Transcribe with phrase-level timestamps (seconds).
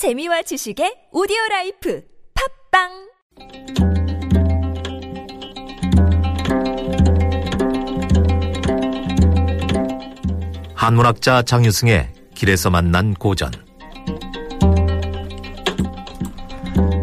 [0.00, 2.02] 재미와 지식의 오디오 라이프
[2.72, 2.88] 팟빵
[10.74, 13.50] 한문학자 장유승의 길에서 만난 고전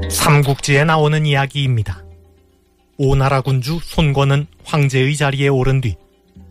[0.10, 2.04] 삼국지에 나오는 이야기입니다.
[2.98, 5.98] 오나라 군주 손권은 황제의 자리에 오른 뒤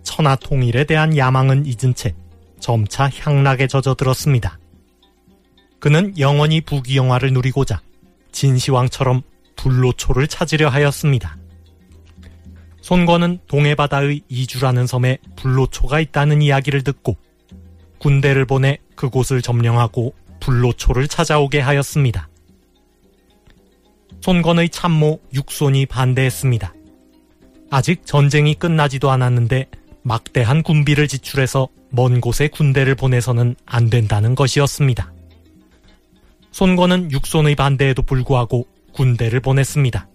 [0.04, 2.14] 천하 통일에 대한 야망은 잊은 채
[2.60, 4.60] 점차 향락에 젖어들었습니다.
[5.78, 7.80] 그는 영원히 부귀영화를 누리고자
[8.32, 9.22] 진시황처럼
[9.56, 11.36] 불로초를 찾으려 하였습니다.
[12.82, 17.16] 손권은 동해바다의 이주라는 섬에 불로초가 있다는 이야기를 듣고
[17.98, 22.28] 군대를 보내 그곳을 점령하고 불로초를 찾아오게 하였습니다.
[24.20, 26.74] 손권의 참모 육손이 반대했습니다.
[27.70, 29.66] 아직 전쟁이 끝나지도 않았는데
[30.02, 35.12] 막대한 군비를 지출해서 먼 곳에 군대를 보내서는 안 된다는 것이었습니다.
[36.56, 40.08] 손권은 육손의 반대에도 불구하고 군대를 보냈습니다.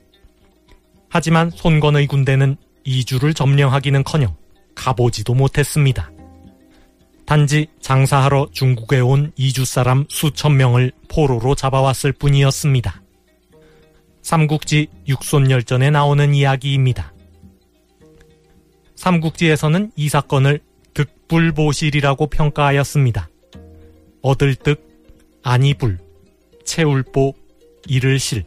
[1.07, 4.35] 하지만 손권의 군대는 이주를 점령하기는커녕
[4.73, 6.09] 가보지도 못했습니다.
[7.27, 13.03] 단지 장사하러 중국에 온 이주 사람 수천 명을 포로로 잡아왔을 뿐이었습니다.
[14.23, 17.13] 삼국지 육손열전에 나오는 이야기입니다.
[18.95, 20.59] 삼국지에서는 이 사건을
[20.95, 23.29] 득불보실이라고 평가하였습니다.
[24.23, 24.83] 얻을 득,
[25.43, 25.99] 아니 불,
[26.65, 27.33] 채울보,
[27.87, 28.45] 잃을 실.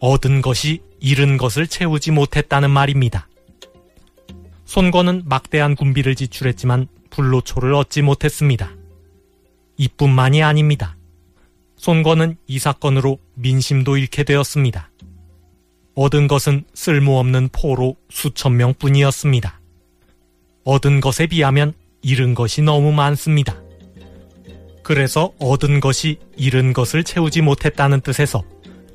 [0.00, 3.28] 얻은 것이 잃은 것을 채우지 못했다는 말입니다.
[4.64, 8.70] 손권은 막대한 군비를 지출했지만 불로초를 얻지 못했습니다.
[9.76, 10.96] 이뿐만이 아닙니다.
[11.76, 14.90] 손권은 이 사건으로 민심도 잃게 되었습니다.
[15.94, 19.60] 얻은 것은 쓸모없는 포로 수천 명 뿐이었습니다.
[20.64, 23.63] 얻은 것에 비하면 잃은 것이 너무 많습니다.
[24.84, 28.44] 그래서 얻은 것이 잃은 것을 채우지 못했다는 뜻에서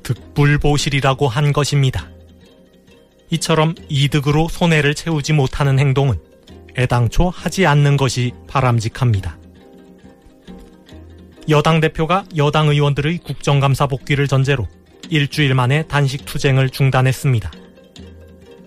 [0.04, 2.08] 득불보실이라고 한 것입니다.
[3.30, 6.18] 이처럼 이득으로 손해를 채우지 못하는 행동은
[6.78, 9.36] 애당초 하지 않는 것이 바람직합니다.
[11.48, 14.68] 여당 대표가 여당 의원들의 국정감사 복귀를 전제로
[15.08, 17.50] 일주일 만에 단식 투쟁을 중단했습니다.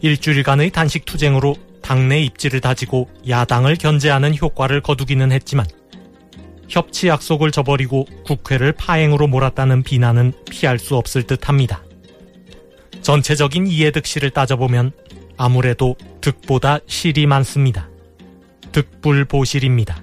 [0.02, 5.66] 일주일간의 단식 투쟁으로 당내 입지를 다지고 야당을 견제하는 효과를 거두기는 했지만
[6.70, 11.84] 협치 약속을 저버리고 국회를 파행으로 몰았다는 비난은 피할 수 없을 듯 합니다.
[13.02, 14.92] 전체적인 이해득 실을 따져보면
[15.38, 17.90] 아무래도 득보다 실이 많습니다.
[18.72, 20.02] 득불보실입니다.